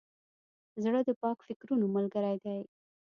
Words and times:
زړه 0.83 0.99
د 1.07 1.09
پاک 1.21 1.37
فکرونو 1.47 1.85
ملګری 1.95 2.35
دی. 2.43 2.59